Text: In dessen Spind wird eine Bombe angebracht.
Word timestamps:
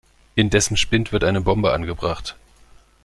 In 0.33 0.49
dessen 0.49 0.77
Spind 0.77 1.11
wird 1.11 1.23
eine 1.23 1.41
Bombe 1.41 1.73
angebracht. 1.73 2.35